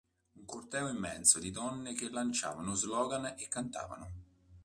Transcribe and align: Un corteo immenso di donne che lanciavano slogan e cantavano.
Un 0.39 0.45
corteo 0.47 0.87
immenso 0.89 1.37
di 1.37 1.51
donne 1.51 1.93
che 1.93 2.09
lanciavano 2.09 2.73
slogan 2.73 3.35
e 3.37 3.47
cantavano. 3.47 4.11